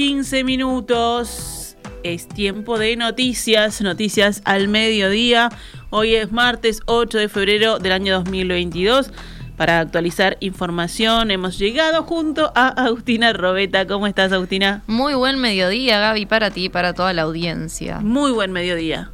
[0.00, 1.76] 12 horas 15 minutos.
[2.02, 5.50] Es tiempo de noticias, noticias al mediodía.
[5.90, 9.12] Hoy es martes 8 de febrero del año 2022.
[9.58, 13.86] Para actualizar información hemos llegado junto a Agustina Robeta.
[13.86, 14.82] ¿Cómo estás, Agustina?
[14.86, 18.00] Muy buen mediodía, Gaby, para ti y para toda la audiencia.
[18.00, 19.10] Muy buen mediodía.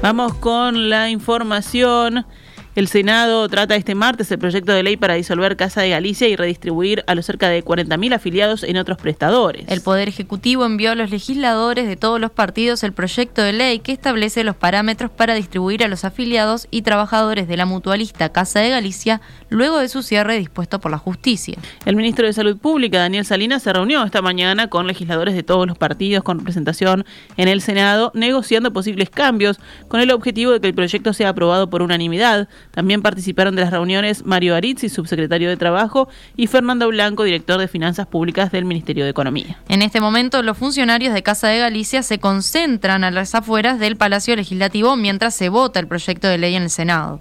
[0.00, 2.24] Vamos con la información.
[2.74, 6.34] El Senado trata este martes el proyecto de ley para disolver Casa de Galicia y
[6.34, 9.64] redistribuir a los cerca de 40.000 afiliados en otros prestadores.
[9.68, 13.78] El Poder Ejecutivo envió a los legisladores de todos los partidos el proyecto de ley
[13.78, 18.58] que establece los parámetros para distribuir a los afiliados y trabajadores de la mutualista Casa
[18.58, 21.56] de Galicia luego de su cierre dispuesto por la justicia.
[21.86, 25.68] El ministro de Salud Pública, Daniel Salinas, se reunió esta mañana con legisladores de todos
[25.68, 27.04] los partidos con representación
[27.36, 31.70] en el Senado, negociando posibles cambios con el objetivo de que el proyecto sea aprobado
[31.70, 37.22] por unanimidad también participaron de las reuniones Mario Arizzi, subsecretario de Trabajo, y Fernando Blanco,
[37.22, 39.58] director de Finanzas Públicas del Ministerio de Economía.
[39.68, 43.96] En este momento, los funcionarios de Casa de Galicia se concentran a las afueras del
[43.96, 47.20] Palacio Legislativo mientras se vota el proyecto de ley en el Senado.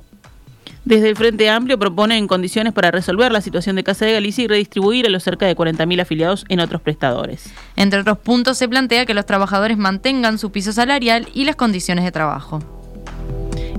[0.86, 4.48] Desde el Frente Amplio proponen condiciones para resolver la situación de Casa de Galicia y
[4.48, 7.54] redistribuir a los cerca de 40.000 afiliados en otros prestadores.
[7.78, 12.04] Entre otros puntos, se plantea que los trabajadores mantengan su piso salarial y las condiciones
[12.04, 12.83] de trabajo.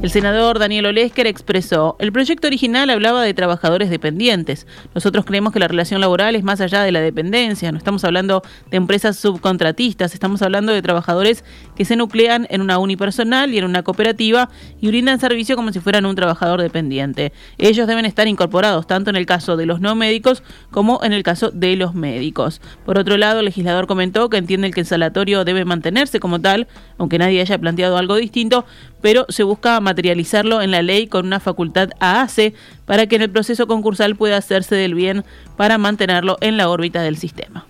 [0.04, 4.66] El senador Daniel Olesker expresó, el proyecto original hablaba de trabajadores dependientes.
[4.94, 7.72] Nosotros creemos que la relación laboral es más allá de la dependencia.
[7.72, 11.42] No estamos hablando de empresas subcontratistas, estamos hablando de trabajadores
[11.76, 14.48] que se nuclean en una unipersonal y en una cooperativa
[14.80, 17.32] y brindan servicio como si fueran un trabajador dependiente.
[17.58, 21.22] Ellos deben estar incorporados tanto en el caso de los no médicos como en el
[21.22, 22.60] caso de los médicos.
[22.84, 26.68] Por otro lado, el legislador comentó que entiende que el salatorio debe mantenerse como tal,
[26.98, 28.64] aunque nadie haya planteado algo distinto,
[29.00, 32.54] pero se busca materializarlo en la ley con una facultad AACE
[32.86, 35.24] para que en el proceso concursal pueda hacerse del bien
[35.56, 37.66] para mantenerlo en la órbita del sistema.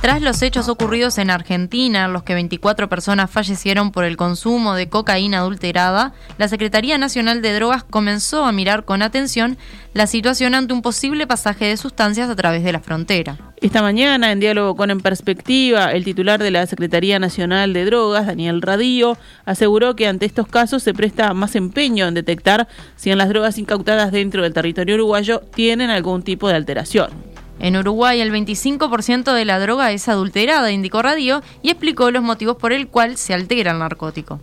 [0.00, 4.72] Tras los hechos ocurridos en Argentina, en los que 24 personas fallecieron por el consumo
[4.74, 9.58] de cocaína adulterada, la Secretaría Nacional de Drogas comenzó a mirar con atención
[9.92, 13.36] la situación ante un posible pasaje de sustancias a través de la frontera.
[13.60, 18.26] Esta mañana, en diálogo con En Perspectiva, el titular de la Secretaría Nacional de Drogas,
[18.26, 23.18] Daniel Radío, aseguró que ante estos casos se presta más empeño en detectar si en
[23.18, 27.29] las drogas incautadas dentro del territorio uruguayo tienen algún tipo de alteración.
[27.60, 32.56] En Uruguay el 25% de la droga es adulterada, indicó Radio, y explicó los motivos
[32.56, 34.40] por el cual se altera el narcótico.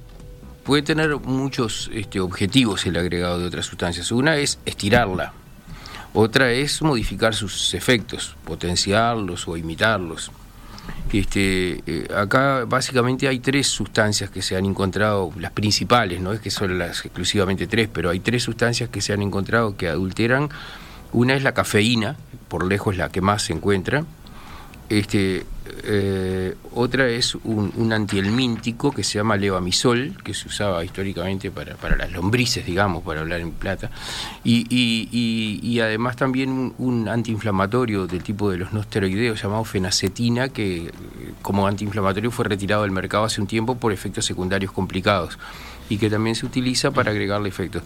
[0.64, 4.12] Puede tener muchos este, objetivos el agregado de otras sustancias.
[4.12, 5.34] Una es estirarla,
[6.14, 10.32] otra es modificar sus efectos, potenciarlos o imitarlos.
[11.12, 16.40] Este, eh, acá básicamente hay tres sustancias que se han encontrado, las principales, no es
[16.40, 20.50] que son las exclusivamente tres, pero hay tres sustancias que se han encontrado que adulteran.
[21.14, 22.16] Una es la cafeína,
[22.48, 24.06] por lejos la que más se encuentra.
[24.90, 25.46] Este,
[25.84, 32.12] eh, otra es un, antielmíntico que se llama levamisol, que se usaba históricamente para, las
[32.12, 33.92] lombrices, digamos, para hablar en plata,
[34.44, 40.92] y, además también un, antiinflamatorio del tipo de los no esteroideos llamado fenacetina, que
[41.42, 45.38] como antiinflamatorio fue retirado del mercado hace un tiempo por efectos secundarios complicados
[45.90, 47.84] y que también se utiliza para agregarle efectos.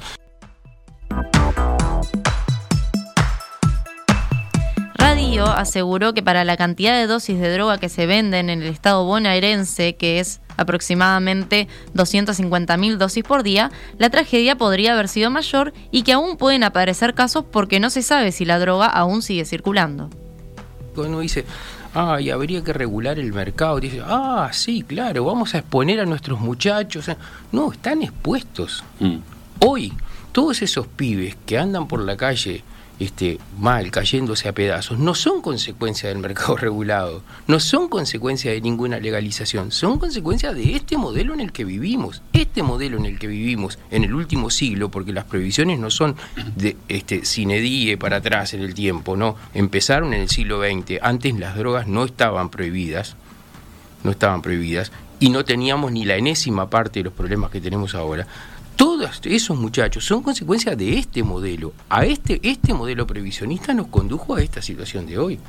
[5.48, 9.06] Aseguró que para la cantidad de dosis de droga que se venden en el estado
[9.06, 16.04] bonaerense, que es aproximadamente 250.000 dosis por día, la tragedia podría haber sido mayor y
[16.04, 20.10] que aún pueden aparecer casos porque no se sabe si la droga aún sigue circulando.
[20.96, 21.46] Uno dice,
[21.94, 23.80] ay, habría que regular el mercado.
[23.80, 27.10] Dice, ah, sí, claro, vamos a exponer a nuestros muchachos.
[27.52, 28.84] No, están expuestos.
[29.00, 29.18] Mm.
[29.66, 29.94] Hoy,
[30.32, 32.64] todos esos pibes que andan por la calle
[33.02, 38.62] este, mal, cayéndose a pedazos, no son consecuencia del mercado regulado, no son consecuencia de
[38.62, 43.18] ninguna legalización, son consecuencia de este modelo en el que vivimos, este modelo en el
[43.18, 46.16] que vivimos en el último siglo, porque las prohibiciones no son
[46.56, 51.34] de este, die para atrás en el tiempo, no, empezaron en el siglo XX, antes
[51.40, 53.16] las drogas no estaban prohibidas,
[54.04, 57.96] no estaban prohibidas, y no teníamos ni la enésima parte de los problemas que tenemos
[57.96, 58.28] ahora
[59.24, 61.74] esos muchachos son consecuencia de este modelo.
[61.90, 65.40] A este, este modelo previsionista nos condujo a esta situación de hoy.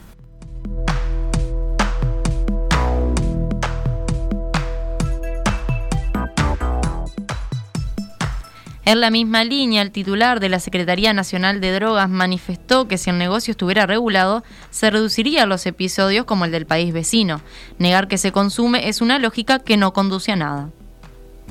[8.85, 13.11] En la misma línea, el titular de la Secretaría Nacional de Drogas manifestó que si
[13.11, 17.41] el negocio estuviera regulado, se reducirían los episodios como el del país vecino.
[17.79, 20.71] Negar que se consume es una lógica que no conduce a nada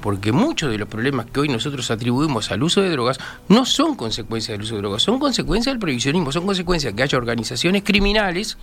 [0.02, 3.96] porque muchos de los problemas que hoy nosotros atribuimos al uso de drogas no son
[3.96, 7.84] consecuencias del uso de drogas, son consecuencias del prohibicionismo, son consecuencias de que haya organizaciones
[7.84, 8.58] criminales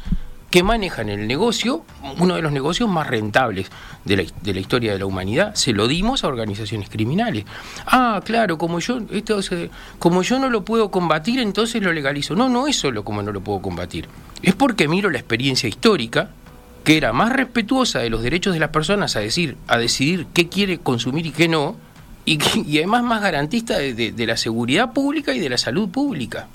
[0.50, 1.85] que manejan el negocio,
[2.19, 3.70] uno de los negocios más rentables
[4.05, 7.44] de la, de la, historia de la humanidad, se lo dimos a organizaciones criminales.
[7.87, 9.40] Ah, claro, como yo, esto,
[9.99, 12.35] como yo no lo puedo combatir, entonces lo legalizo.
[12.35, 14.08] No, no es solo como no lo puedo combatir.
[14.43, 16.31] Es porque miro la experiencia histórica
[16.88, 20.49] que era más respetuosa de los derechos de las personas a decir, a decidir qué
[20.49, 21.76] quiere consumir y qué no,
[22.25, 22.38] y,
[22.79, 26.49] además más garantista de, de, de la seguridad pública y de la salud pública.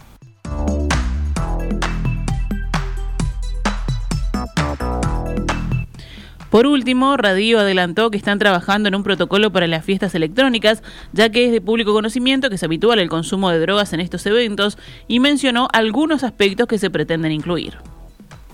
[6.50, 10.82] Por último, Radio adelantó que están trabajando en un protocolo para las fiestas electrónicas,
[11.12, 14.26] ya que es de público conocimiento que es habitual el consumo de drogas en estos
[14.26, 17.78] eventos, y mencionó algunos aspectos que se pretenden incluir.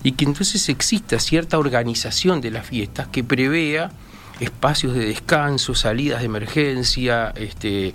[0.02, 3.90] Y que entonces exista cierta organización de las fiestas que prevea
[4.40, 7.92] espacios de descanso, salidas de emergencia, este,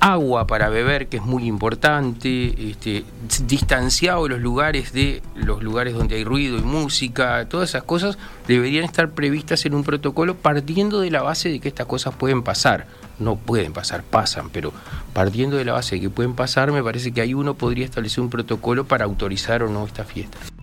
[0.00, 3.04] agua para beber, que es muy importante, este,
[3.46, 8.84] distanciado los lugares de los lugares donde hay ruido y música, todas esas cosas deberían
[8.84, 12.86] estar previstas en un protocolo partiendo de la base de que estas cosas pueden pasar.
[13.18, 14.72] No pueden pasar, pasan, pero
[15.14, 18.20] partiendo de la base de que pueden pasar, me parece que ahí uno podría establecer
[18.20, 20.55] un protocolo para autorizar o no estas fiestas.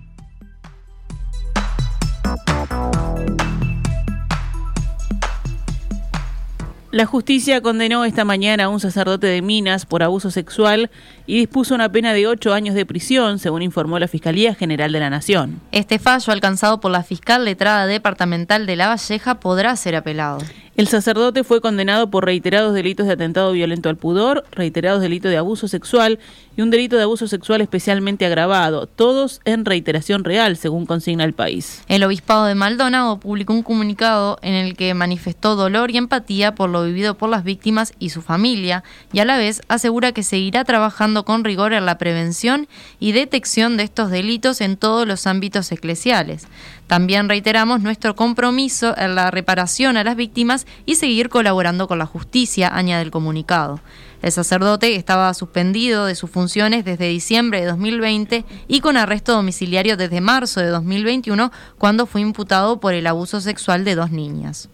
[6.93, 10.91] La justicia condenó esta mañana a un sacerdote de Minas por abuso sexual
[11.25, 14.99] y dispuso una pena de ocho años de prisión, según informó la Fiscalía General de
[14.99, 15.59] la Nación.
[15.71, 20.37] Este fallo, alcanzado por la fiscal letrada departamental de La Valleja, podrá ser apelado.
[20.75, 25.37] El sacerdote fue condenado por reiterados delitos de atentado violento al pudor, reiterados delitos de
[25.37, 26.17] abuso sexual
[26.57, 31.33] y un delito de abuso sexual especialmente agravado, todos en reiteración real, según consigna el
[31.33, 31.83] país.
[31.87, 36.71] El obispado de Maldonado publicó un comunicado en el que manifestó dolor y empatía por
[36.71, 40.63] lo vivido por las víctimas y su familia, y a la vez asegura que seguirá
[40.63, 42.67] trabajando con rigor en la prevención
[42.99, 46.47] y detección de estos delitos en todos los ámbitos eclesiales.
[46.87, 52.05] También reiteramos nuestro compromiso en la reparación a las víctimas y seguir colaborando con la
[52.05, 53.79] justicia, añade el comunicado.
[54.21, 59.97] El sacerdote estaba suspendido de sus funciones desde diciembre de 2020 y con arresto domiciliario
[59.97, 64.69] desde marzo de 2021, cuando fue imputado por el abuso sexual de dos niñas.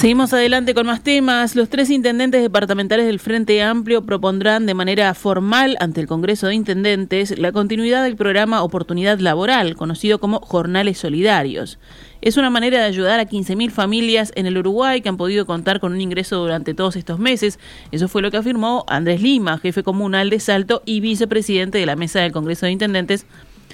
[0.00, 1.54] Seguimos adelante con más temas.
[1.54, 6.54] Los tres intendentes departamentales del Frente Amplio propondrán de manera formal ante el Congreso de
[6.54, 11.78] Intendentes la continuidad del programa Oportunidad Laboral, conocido como Jornales Solidarios.
[12.22, 15.80] Es una manera de ayudar a 15.000 familias en el Uruguay que han podido contar
[15.80, 17.58] con un ingreso durante todos estos meses.
[17.92, 21.96] Eso fue lo que afirmó Andrés Lima, jefe comunal de Salto y vicepresidente de la
[21.96, 23.26] Mesa del Congreso de Intendentes,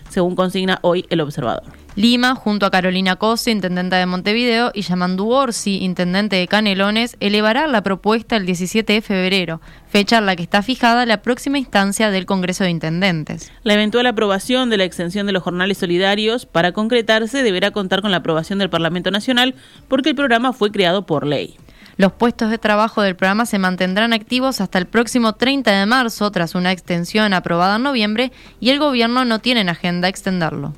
[0.09, 1.86] según consigna hoy el observador.
[1.97, 7.67] Lima, junto a Carolina Cose, intendenta de Montevideo, y Yamandu Orsi, intendente de Canelones, elevará
[7.67, 12.11] la propuesta el 17 de febrero, fecha en la que está fijada la próxima instancia
[12.11, 13.51] del Congreso de Intendentes.
[13.63, 18.11] La eventual aprobación de la extensión de los jornales solidarios, para concretarse, deberá contar con
[18.11, 19.55] la aprobación del Parlamento Nacional,
[19.89, 21.57] porque el programa fue creado por ley.
[21.97, 26.31] Los puestos de trabajo del programa se mantendrán activos hasta el próximo 30 de marzo,
[26.31, 30.75] tras una extensión aprobada en noviembre, y el gobierno no tiene en agenda extenderlo.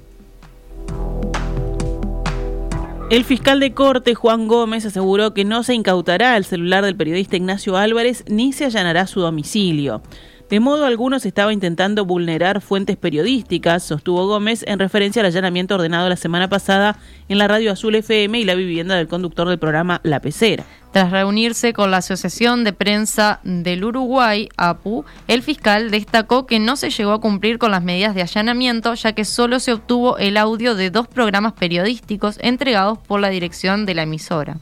[3.10, 7.36] El fiscal de corte, Juan Gómez, aseguró que no se incautará el celular del periodista
[7.36, 10.02] Ignacio Álvarez ni se allanará su domicilio.
[10.50, 15.74] De modo alguno se estaba intentando vulnerar fuentes periodísticas, sostuvo Gómez en referencia al allanamiento
[15.74, 16.96] ordenado la semana pasada
[17.28, 20.64] en la Radio Azul FM y la vivienda del conductor del programa La Pecera.
[20.90, 26.76] Tras reunirse con la Asociación de Prensa del Uruguay, APU, el fiscal destacó que no
[26.76, 30.38] se llegó a cumplir con las medidas de allanamiento, ya que solo se obtuvo el
[30.38, 34.56] audio de dos programas periodísticos entregados por la dirección de la emisora.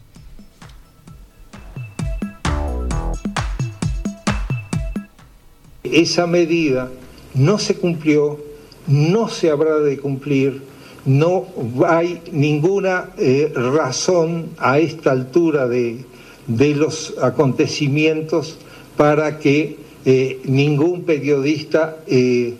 [5.92, 6.90] Esa medida
[7.34, 8.38] no se cumplió,
[8.86, 10.62] no se habrá de cumplir,
[11.04, 11.46] no
[11.86, 16.04] hay ninguna eh, razón a esta altura de,
[16.46, 18.58] de, los acontecimientos
[18.96, 22.54] para que eh, ningún periodista eh,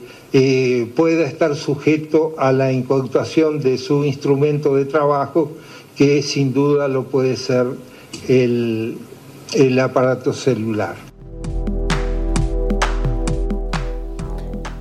[0.95, 5.53] pueda estar sujeto a la incautación de su instrumento de trabajo,
[5.97, 7.67] que sin duda lo puede ser
[8.29, 8.99] el,
[9.55, 11.06] el aparato celular.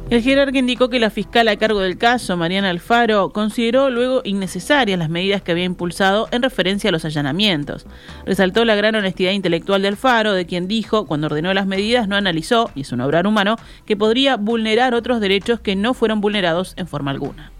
[0.07, 4.99] El jerarca indicó que la fiscal a cargo del caso, Mariana Alfaro, consideró luego innecesarias
[4.99, 7.87] las medidas que había impulsado en referencia a los allanamientos.
[8.23, 12.15] Resaltó la gran honestidad intelectual de Alfaro, de quien dijo, cuando ordenó las medidas, no
[12.15, 13.55] analizó, y es un obrar humano,
[13.87, 17.54] que podría vulnerar otros derechos que no fueron vulnerados en forma alguna.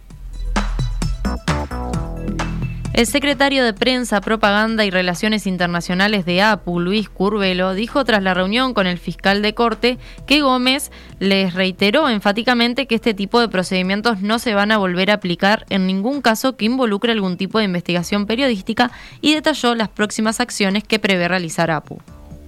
[2.96, 8.34] El secretario de Prensa, Propaganda y Relaciones Internacionales de APU, Luis Curvelo, dijo tras la
[8.34, 13.50] reunión con el fiscal de corte que Gómez les reiteró enfáticamente que este tipo de
[13.50, 17.60] procedimientos no se van a volver a aplicar en ningún caso que involucre algún tipo
[17.60, 22.00] de investigación periodística y detalló las próximas acciones que prevé realizar APU.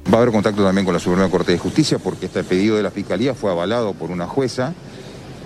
[0.10, 2.84] Va a haber contacto también con la Suprema Corte de Justicia porque este pedido de
[2.84, 4.74] la Fiscalía fue avalado por una jueza,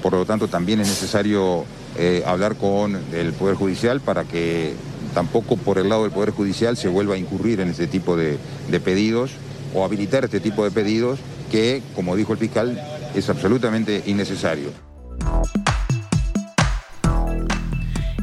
[0.03, 1.65] por lo tanto también es necesario
[1.97, 4.75] eh, hablar con el Poder Judicial para que
[5.13, 8.37] tampoco por el lado del Poder Judicial se vuelva a incurrir en este tipo de,
[8.69, 9.31] de pedidos
[9.73, 12.81] o habilitar este tipo de pedidos que, como dijo el fiscal,
[13.15, 14.69] es absolutamente innecesario.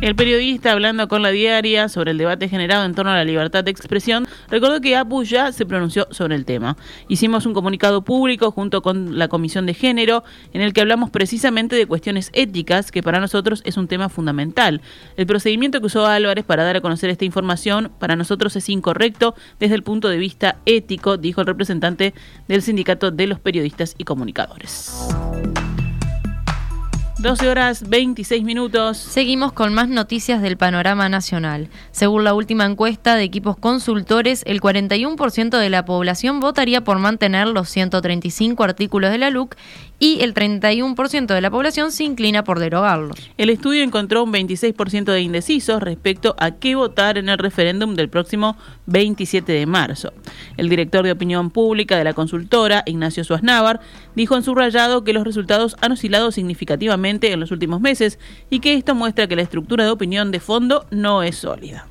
[0.01, 3.65] El periodista, hablando con la diaria sobre el debate generado en torno a la libertad
[3.65, 6.77] de expresión, recordó que APU ya se pronunció sobre el tema.
[7.09, 11.77] Hicimos un comunicado público junto con la Comisión de Género en el que hablamos precisamente
[11.77, 14.81] de cuestiones éticas, que para nosotros es un tema fundamental.
[15.17, 19.35] El procedimiento que usó Álvarez para dar a conocer esta información para nosotros es incorrecto
[19.61, 22.15] desde el punto de vista ético, dijo el representante
[22.49, 25.09] del Sindicato de los Periodistas y Comunicadores.
[27.21, 28.97] 12 horas 26 minutos.
[28.97, 31.69] Seguimos con más noticias del panorama nacional.
[31.91, 37.49] Según la última encuesta de equipos consultores, el 41% de la población votaría por mantener
[37.49, 39.57] los 135 artículos de la LUC
[39.99, 43.31] y el 31% de la población se inclina por derogarlos.
[43.37, 48.09] El estudio encontró un 26% de indecisos respecto a qué votar en el referéndum del
[48.09, 50.13] próximo 27 de marzo.
[50.57, 53.81] El director de opinión pública de la consultora, Ignacio Suaznavar,
[54.15, 58.19] dijo en su rayado que los resultados han oscilado significativamente en los últimos meses
[58.51, 61.89] y que esto muestra que la estructura de opinión de fondo no es sólida.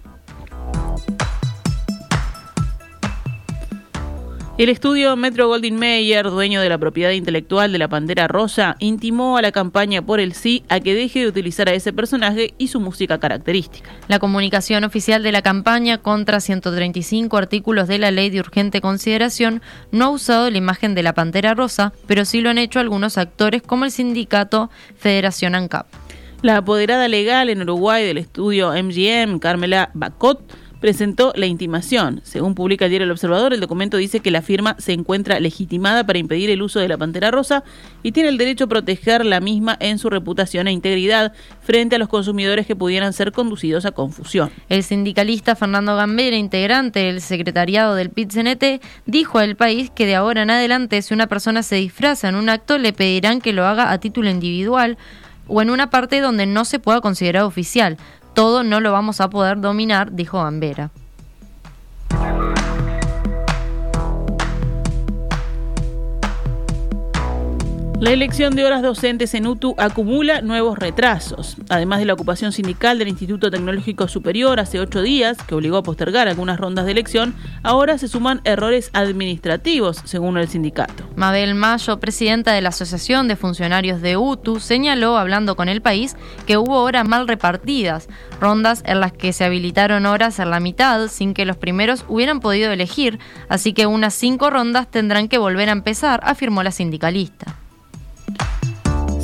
[4.57, 9.37] El estudio Metro Goldwyn Mayer, dueño de la propiedad intelectual de la Pantera Rosa, intimó
[9.37, 12.69] a la campaña por el sí a que deje de utilizar a ese personaje y
[12.69, 13.91] su música característica.
[14.07, 19.61] La comunicación oficial de la campaña contra 135 artículos de la ley de urgente consideración
[19.91, 23.19] no ha usado la imagen de la Pantera Rosa, pero sí lo han hecho algunos
[23.19, 25.85] actores como el sindicato Federación ANCAP.
[26.41, 30.41] La apoderada legal en Uruguay del estudio MGM, Carmela Bacot,
[30.79, 32.21] presentó la intimación.
[32.23, 36.19] Según publica ayer el observador, el documento dice que la firma se encuentra legitimada para
[36.19, 37.63] impedir el uso de la pantera rosa
[38.03, 41.99] y tiene el derecho a proteger la misma en su reputación e integridad frente a
[41.99, 44.51] los consumidores que pudieran ser conducidos a confusión.
[44.69, 50.43] El sindicalista Fernando Gambera, integrante del secretariado del PIT-CNT, dijo al país que de ahora
[50.43, 53.91] en adelante si una persona se disfraza en un acto le pedirán que lo haga
[53.91, 54.97] a título individual
[55.47, 57.97] o en una parte donde no se pueda considerar oficial
[58.37, 60.91] todo no lo vamos a poder dominar, dijo Gambera.
[67.99, 71.57] La elección de horas docentes en UTU acumula nuevos retrasos.
[71.67, 75.83] Además de la ocupación sindical del Instituto Tecnológico Superior hace ocho días, que obligó a
[75.83, 81.09] postergar algunas rondas de elección, ahora se suman errores administrativos, según el sindicato.
[81.15, 86.15] Mabel Mayo, presidenta de la Asociación de Funcionarios de UTU, señaló, hablando con el país,
[86.45, 91.07] que hubo horas mal repartidas, rondas en las que se habilitaron horas en la mitad
[91.07, 93.17] sin que los primeros hubieran podido elegir,
[93.49, 97.55] así que unas cinco rondas tendrán que volver a empezar, afirmó la sindicalista.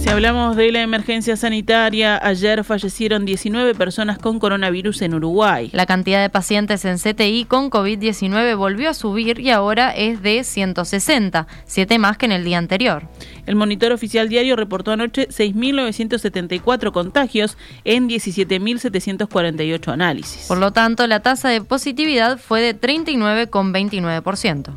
[0.03, 5.69] Si hablamos de la emergencia sanitaria, ayer fallecieron 19 personas con coronavirus en Uruguay.
[5.71, 10.43] La cantidad de pacientes en CTI con COVID-19 volvió a subir y ahora es de
[10.43, 13.07] 160, 7 más que en el día anterior.
[13.45, 20.47] El monitor oficial diario reportó anoche 6.974 contagios en 17.748 análisis.
[20.49, 24.73] Por lo tanto, la tasa de positividad fue de 39,29%.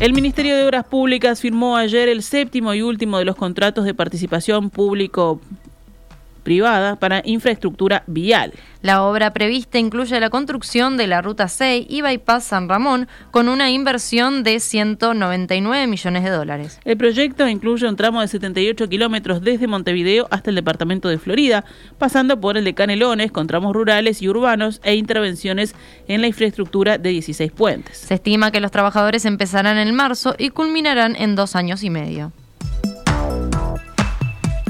[0.00, 3.94] El Ministerio de Obras Públicas firmó ayer el séptimo y último de los contratos de
[3.94, 5.40] participación público
[6.42, 8.52] privada para infraestructura vial.
[8.80, 13.48] La obra prevista incluye la construcción de la Ruta 6 y Bypass San Ramón con
[13.48, 16.78] una inversión de 199 millones de dólares.
[16.84, 21.64] El proyecto incluye un tramo de 78 kilómetros desde Montevideo hasta el departamento de Florida,
[21.98, 25.74] pasando por el de Canelones con tramos rurales y urbanos e intervenciones
[26.06, 27.98] en la infraestructura de 16 puentes.
[27.98, 32.32] Se estima que los trabajadores empezarán en marzo y culminarán en dos años y medio.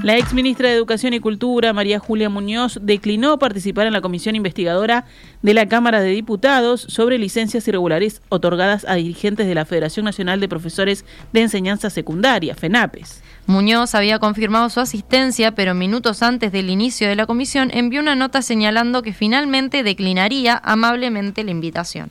[0.03, 4.37] La ex ministra de Educación y Cultura, María Julia Muñoz, declinó participar en la comisión
[4.37, 5.07] investigadora
[5.43, 10.39] de la Cámara de Diputados sobre licencias irregulares otorgadas a dirigentes de la Federación Nacional
[10.39, 13.25] de Profesores de Enseñanza Secundaria, FENAPES.
[13.47, 18.15] Muñoz había confirmado su asistencia, pero minutos antes del inicio de la comisión envió una
[18.15, 22.11] nota señalando que finalmente declinaría amablemente la invitación.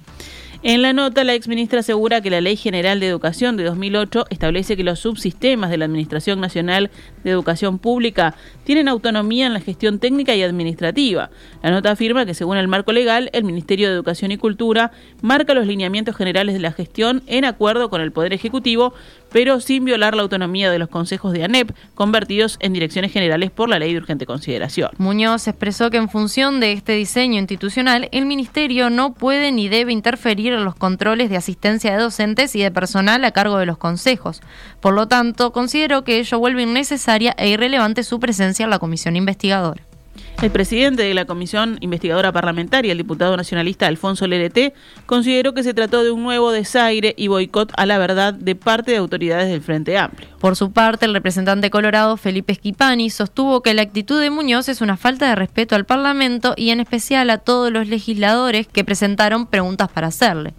[0.63, 4.75] En la nota, la exministra asegura que la Ley General de Educación de 2008 establece
[4.75, 6.89] que los subsistemas de la Administración Nacional
[7.23, 8.33] de Educación Pública
[8.63, 11.29] tienen autonomía en la gestión técnica y administrativa.
[11.61, 15.53] La nota afirma que, según el marco legal, el Ministerio de Educación y Cultura marca
[15.53, 18.95] los lineamientos generales de la gestión en acuerdo con el Poder Ejecutivo,
[19.31, 23.69] pero sin violar la autonomía de los consejos de ANEP, convertidos en direcciones generales por
[23.69, 24.91] la ley de urgente consideración.
[24.97, 29.91] Muñoz expresó que en función de este diseño institucional, el Ministerio no puede ni debe
[29.91, 33.77] interferir en los controles de asistencia de docentes y de personal a cargo de los
[33.77, 34.41] consejos.
[34.81, 39.15] Por lo tanto, consideró que ello vuelve innecesaria e irrelevante su presencia en la comisión
[39.15, 39.86] investigadora.
[40.41, 44.73] El presidente de la Comisión Investigadora Parlamentaria, el diputado nacionalista Alfonso Lerete,
[45.05, 48.91] consideró que se trató de un nuevo desaire y boicot a la verdad de parte
[48.91, 50.29] de autoridades del Frente Amplio.
[50.39, 54.81] Por su parte, el representante colorado Felipe Esquipani sostuvo que la actitud de Muñoz es
[54.81, 59.47] una falta de respeto al Parlamento y en especial a todos los legisladores que presentaron
[59.47, 60.53] preguntas para hacerle.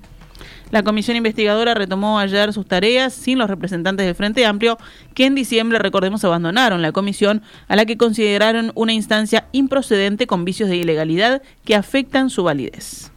[0.71, 4.79] La comisión investigadora retomó ayer sus tareas sin los representantes del Frente Amplio,
[5.15, 10.45] que en diciembre, recordemos, abandonaron la comisión a la que consideraron una instancia improcedente con
[10.45, 13.11] vicios de ilegalidad que afectan su validez.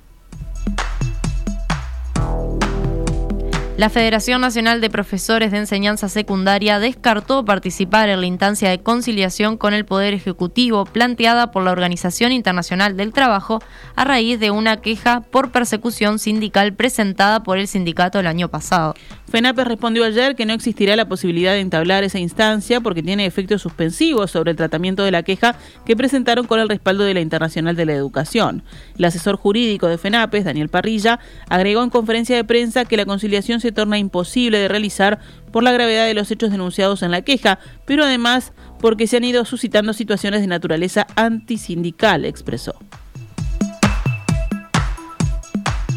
[3.82, 9.58] La Federación Nacional de Profesores de Enseñanza Secundaria descartó participar en la instancia de conciliación
[9.58, 13.60] con el Poder Ejecutivo planteada por la Organización Internacional del Trabajo
[13.96, 18.94] a raíz de una queja por persecución sindical presentada por el sindicato el año pasado.
[19.30, 23.62] FENAPES respondió ayer que no existirá la posibilidad de entablar esa instancia porque tiene efectos
[23.62, 27.76] suspensivos sobre el tratamiento de la queja que presentaron con el respaldo de la Internacional
[27.76, 28.64] de la Educación.
[28.98, 33.62] El asesor jurídico de FENAPES, Daniel Parrilla, agregó en conferencia de prensa que la conciliación
[33.62, 35.20] se torna imposible de realizar
[35.52, 39.24] por la gravedad de los hechos denunciados en la queja, pero además porque se han
[39.24, 42.76] ido suscitando situaciones de naturaleza antisindical, expresó.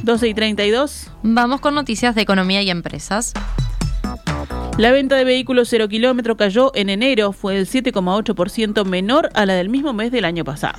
[0.04, 1.10] 12 y 32.
[1.22, 3.32] Vamos con noticias de economía y empresas.
[4.76, 9.54] La venta de vehículos cero kilómetro cayó en enero, fue del 7,8% menor a la
[9.54, 10.78] del mismo mes del año pasado.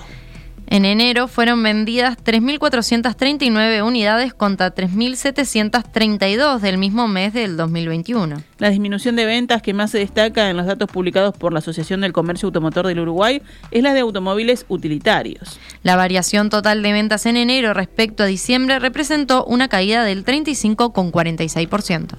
[0.67, 8.41] En enero fueron vendidas 3.439 unidades contra 3.732 del mismo mes del 2021.
[8.57, 12.01] La disminución de ventas que más se destaca en los datos publicados por la Asociación
[12.01, 15.59] del Comercio Automotor del Uruguay es la de automóviles utilitarios.
[15.83, 22.15] La variación total de ventas en enero respecto a diciembre representó una caída del 35,46%.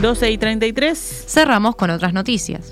[0.00, 1.24] 12 y 33.
[1.28, 2.70] Cerramos con otras noticias.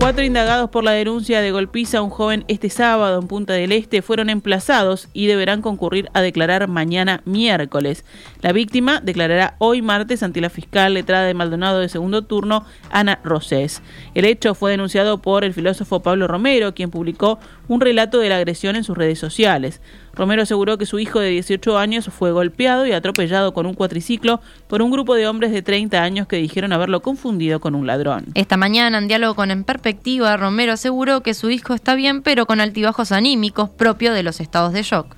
[0.00, 3.70] Cuatro indagados por la denuncia de golpiza a un joven este sábado en Punta del
[3.70, 8.04] Este fueron emplazados y deberán concurrir a declarar mañana miércoles.
[8.40, 13.20] La víctima declarará hoy martes ante la fiscal letrada de Maldonado de segundo turno, Ana
[13.22, 13.82] Rosés.
[14.14, 17.38] El hecho fue denunciado por el filósofo Pablo Romero, quien publicó
[17.68, 19.80] un relato de la agresión en sus redes sociales.
[20.12, 24.40] Romero aseguró que su hijo de 18 años fue golpeado y atropellado con un cuatriciclo
[24.66, 28.26] por un grupo de hombres de 30 años que dijeron haberlo confundido con un ladrón.
[28.34, 32.60] Esta mañana, en diálogo con Perspectiva, Romero aseguró que su hijo está bien, pero con
[32.60, 35.14] altibajos anímicos propio de los estados de shock.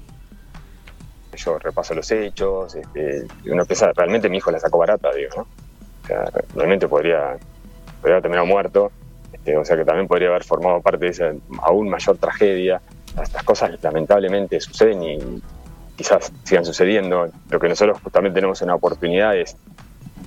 [1.34, 5.42] Yo repaso los hechos, este, uno piensa, realmente mi hijo la sacó barata, digo, ¿no?
[5.42, 7.38] O sea, realmente podría,
[8.02, 8.92] podría haber terminado muerto,
[9.32, 12.82] este, o sea que también podría haber formado parte de esa aún mayor tragedia
[13.22, 15.42] estas cosas lamentablemente suceden y
[15.96, 17.30] quizás sigan sucediendo.
[17.48, 19.56] Lo que nosotros justamente tenemos una oportunidad es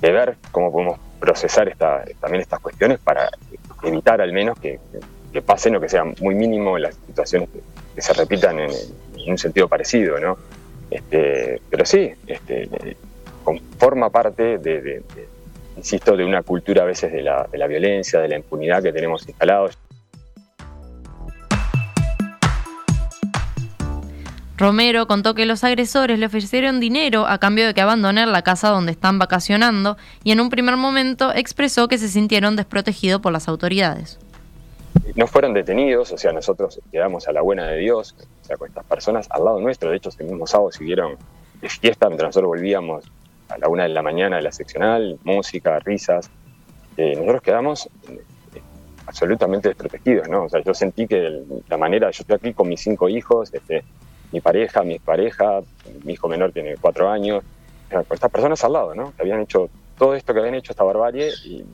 [0.00, 3.30] de ver cómo podemos procesar esta, también estas cuestiones para
[3.82, 4.78] evitar al menos que,
[5.44, 7.50] pasen o que sea muy mínimo las situaciones
[7.94, 8.70] que, se repitan en,
[9.26, 10.38] un sentido parecido, ¿no?
[10.90, 12.68] Este, pero sí, este,
[13.78, 15.02] forma parte de,
[15.76, 18.92] insisto, de una cultura a veces de la, de la violencia, de la impunidad que
[18.92, 19.76] tenemos instalados.
[24.56, 28.70] Romero contó que los agresores le ofrecieron dinero a cambio de que abandonen la casa
[28.70, 33.48] donde están vacacionando y en un primer momento expresó que se sintieron desprotegidos por las
[33.48, 34.18] autoridades.
[35.14, 38.68] No fueron detenidos, o sea, nosotros quedamos a la buena de Dios, o sea, con
[38.68, 39.90] estas personas al lado nuestro.
[39.90, 41.16] De hecho, ese mismo sábado siguieron
[41.60, 43.04] de fiesta mientras nosotros volvíamos
[43.50, 46.30] a la una de la mañana de la seccional, música, risas.
[46.96, 48.22] Eh, nosotros quedamos eh,
[49.06, 50.44] absolutamente desprotegidos, ¿no?
[50.44, 53.84] O sea, yo sentí que la manera, yo estoy aquí con mis cinco hijos, este,
[54.32, 55.60] mi pareja, mi pareja,
[56.04, 57.42] mi hijo menor tiene cuatro años,
[57.90, 59.12] con estas personas al lado, ¿no?
[59.14, 61.64] Que habían hecho todo esto que habían hecho, esta barbarie, y,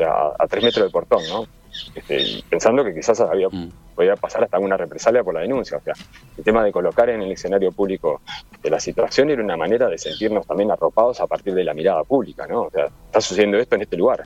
[0.00, 1.46] a, tres metros del portón, ¿no?
[1.94, 3.70] Este, pensando que quizás había, mm.
[3.96, 5.78] podía pasar hasta alguna represalia por la denuncia.
[5.78, 5.94] O sea,
[6.36, 8.20] el tema de colocar en el escenario público
[8.62, 12.04] de la situación era una manera de sentirnos también arropados a partir de la mirada
[12.04, 12.62] pública, ¿no?
[12.62, 14.24] O sea, está sucediendo esto en este lugar.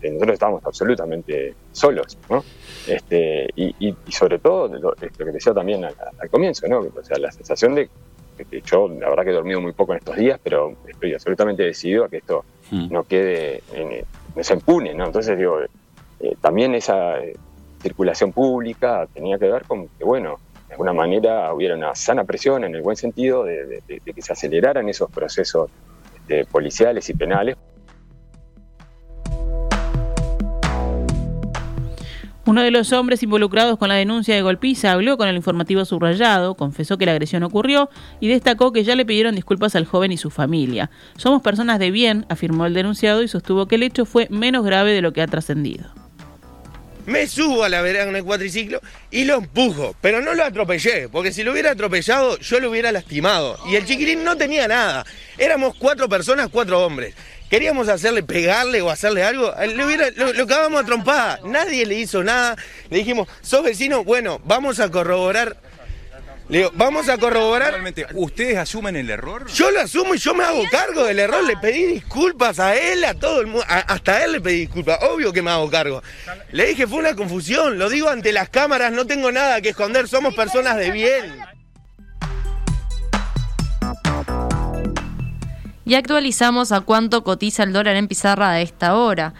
[0.00, 2.44] Este, nosotros estábamos absolutamente solos, ¿no?
[2.86, 5.94] Este, y, sobre todo, lo, que decía también al,
[6.30, 6.78] comienzo, ¿no?
[6.78, 7.88] O sea, la sensación de
[8.38, 11.64] Este, yo la verdad que he dormido muy poco en estos días, pero estoy absolutamente
[11.64, 12.92] decidido a que esto Mm.
[12.92, 14.04] no quede, en,
[14.36, 15.06] no se impune, ¿no?
[15.06, 15.58] Entonces digo,
[16.20, 17.34] eh, también esa eh,
[17.82, 20.36] circulación pública tenía que ver con que, bueno,
[20.68, 24.12] de alguna manera hubiera una sana presión en el buen sentido de, de- de- de
[24.12, 25.68] que se aceleraran esos procesos
[26.14, 27.56] este, policiales y penales
[32.48, 36.54] Uno de los hombres involucrados con la denuncia de golpiza habló con el informativo subrayado,
[36.54, 40.16] confesó que la agresión ocurrió y destacó que ya le pidieron disculpas al joven y
[40.16, 40.90] su familia.
[41.18, 44.92] Somos personas de bien, afirmó el denunciado y sostuvo que el hecho fue menos grave
[44.92, 45.92] de lo que ha trascendido.
[47.04, 48.80] Me subo a la vereda con el cuatriciclo
[49.10, 52.92] y lo empujo, pero no lo atropellé, porque si lo hubiera atropellado yo lo hubiera
[52.92, 53.58] lastimado.
[53.70, 55.04] Y el chiquirín no tenía nada.
[55.36, 57.14] Éramos cuatro personas, cuatro hombres.
[57.50, 61.40] Queríamos hacerle, pegarle o hacerle algo, le hubiera, lo, lo cagamos a trompada.
[61.44, 62.56] Nadie le hizo nada.
[62.90, 65.56] Le dijimos, sos vecino, bueno, vamos a corroborar.
[66.48, 67.72] Le digo, vamos a corroborar.
[67.72, 69.46] Realmente, ¿ustedes asumen el error?
[69.52, 71.44] Yo lo asumo y yo me hago cargo del error.
[71.44, 73.66] Le pedí disculpas a él, a todo el mundo.
[73.68, 74.98] Hasta él le pedí disculpas.
[75.02, 76.02] Obvio que me hago cargo.
[76.52, 77.78] Le dije, fue una confusión.
[77.78, 78.92] Lo digo ante las cámaras.
[78.92, 80.08] No tengo nada que esconder.
[80.08, 81.38] Somos personas de bien.
[85.88, 89.32] Y actualizamos a cuánto cotiza el dólar en pizarra a esta hora.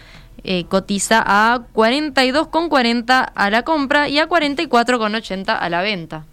[0.45, 6.25] Eh, cotiza a 42,40 a la compra y a 44,80 a la venta.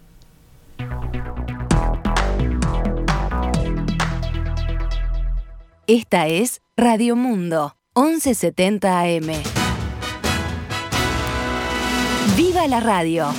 [5.86, 9.42] Esta es Radio Mundo, 1170 AM.
[12.38, 13.34] ¡Viva la radio!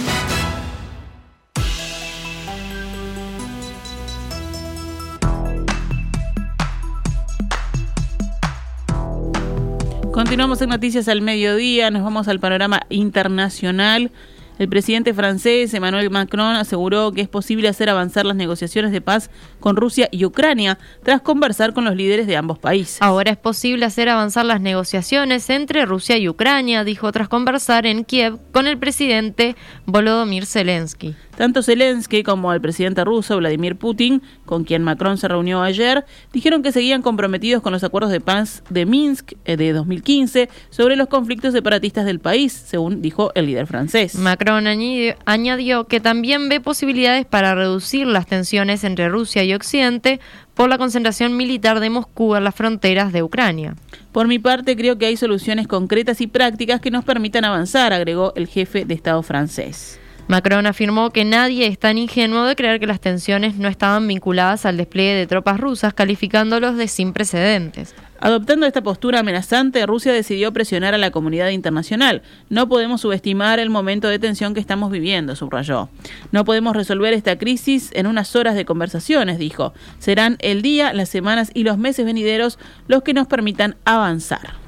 [10.17, 14.09] Continuamos en Noticias al Mediodía, nos vamos al panorama internacional.
[14.57, 19.29] El presidente francés Emmanuel Macron aseguró que es posible hacer avanzar las negociaciones de paz
[19.59, 22.99] con Rusia y Ucrania tras conversar con los líderes de ambos países.
[22.99, 28.03] Ahora es posible hacer avanzar las negociaciones entre Rusia y Ucrania, dijo tras conversar en
[28.03, 31.13] Kiev con el presidente Volodymyr Zelensky.
[31.37, 36.63] Tanto Zelensky como el presidente ruso Vladimir Putin, con quien Macron se reunió ayer, dijeron
[36.63, 41.07] que seguían comprometidos con los acuerdos de paz de Minsk eh, de 2015 sobre los
[41.07, 44.15] conflictos separatistas del país, según dijo el líder francés.
[44.15, 50.19] Macron añadió, añadió que también ve posibilidades para reducir las tensiones entre Rusia y Occidente
[50.55, 53.75] por la concentración militar de Moscú en las fronteras de Ucrania.
[54.11, 58.33] Por mi parte, creo que hay soluciones concretas y prácticas que nos permitan avanzar, agregó
[58.35, 59.99] el jefe de Estado francés.
[60.27, 64.65] Macron afirmó que nadie es tan ingenuo de creer que las tensiones no estaban vinculadas
[64.65, 67.95] al despliegue de tropas rusas, calificándolos de sin precedentes.
[68.19, 72.23] Adoptando esta postura amenazante, Rusia decidió presionar a la comunidad internacional.
[72.49, 75.87] No podemos subestimar el momento de tensión que estamos viviendo, subrayó.
[76.33, 79.73] No podemos resolver esta crisis en unas horas de conversaciones, dijo.
[79.99, 84.66] Serán el día, las semanas y los meses venideros los que nos permitan avanzar.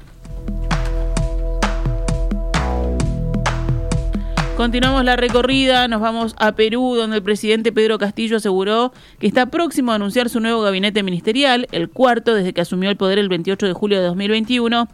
[4.60, 9.46] Continuamos la recorrida, nos vamos a Perú, donde el presidente Pedro Castillo aseguró que está
[9.46, 13.30] próximo a anunciar su nuevo gabinete ministerial, el cuarto desde que asumió el poder el
[13.30, 14.86] 28 de julio de 2021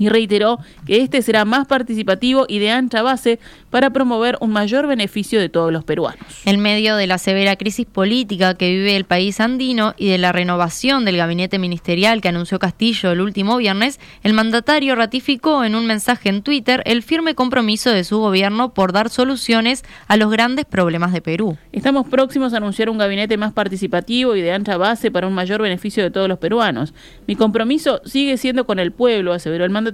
[0.00, 4.86] y reiteró que este será más participativo y de ancha base para promover un mayor
[4.86, 6.24] beneficio de todos los peruanos.
[6.46, 10.32] En medio de la severa crisis política que vive el país andino y de la
[10.32, 15.86] renovación del gabinete ministerial que anunció Castillo el último viernes, el mandatario ratificó en un
[15.86, 20.64] mensaje en Twitter el firme compromiso de su gobierno por dar soluciones a los grandes
[20.64, 21.58] problemas de Perú.
[21.72, 25.60] Estamos próximos a anunciar un gabinete más participativo y de ancha base para un mayor
[25.60, 26.94] beneficio de todos los peruanos.
[27.26, 29.89] Mi compromiso sigue siendo con el pueblo, aseveró el mandatario,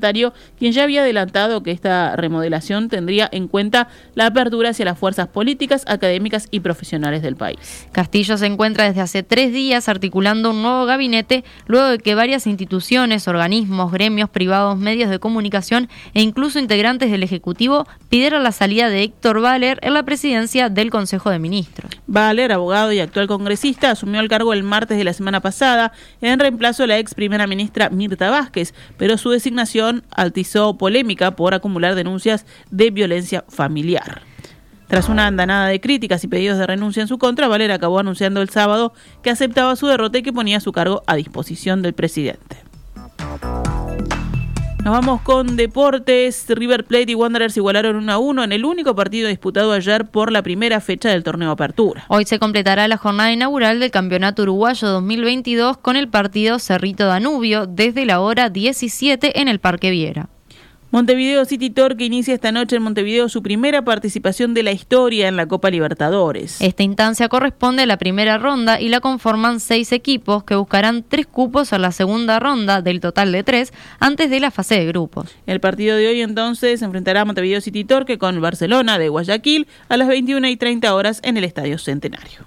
[0.58, 5.28] quien ya había adelantado que esta remodelación tendría en cuenta la apertura hacia las fuerzas
[5.28, 7.86] políticas, académicas y profesionales del país.
[7.92, 12.46] Castillo se encuentra desde hace tres días articulando un nuevo gabinete luego de que varias
[12.46, 18.88] instituciones, organismos, gremios privados, medios de comunicación e incluso integrantes del Ejecutivo pidieron la salida
[18.88, 21.90] de Héctor Valer en la presidencia del Consejo de Ministros.
[22.06, 26.38] Valer, abogado y actual congresista, asumió el cargo el martes de la semana pasada en
[26.38, 29.66] reemplazo de la ex primera ministra Mirta Vázquez, pero su designación
[30.10, 34.22] altizó polémica por acumular denuncias de violencia familiar.
[34.88, 38.40] Tras una andanada de críticas y pedidos de renuncia en su contra, Valer acabó anunciando
[38.40, 42.65] el sábado que aceptaba su derrota y que ponía su cargo a disposición del presidente.
[44.86, 46.44] Nos vamos con deportes.
[46.48, 50.30] River Plate y Wanderers igualaron 1 a 1 en el único partido disputado ayer por
[50.30, 52.04] la primera fecha del torneo Apertura.
[52.06, 57.66] Hoy se completará la jornada inaugural del Campeonato Uruguayo 2022 con el partido Cerrito Danubio
[57.66, 60.28] desde la hora 17 en el Parque Viera.
[60.96, 65.36] Montevideo City Torque inicia esta noche en Montevideo su primera participación de la historia en
[65.36, 66.58] la Copa Libertadores.
[66.62, 71.26] Esta instancia corresponde a la primera ronda y la conforman seis equipos que buscarán tres
[71.26, 75.36] cupos a la segunda ronda del total de tres antes de la fase de grupos.
[75.46, 79.98] El partido de hoy entonces enfrentará a Montevideo City Torque con Barcelona de Guayaquil a
[79.98, 82.46] las 21 y 30 horas en el Estadio Centenario.